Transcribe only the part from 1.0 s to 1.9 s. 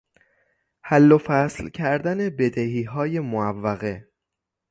و فصل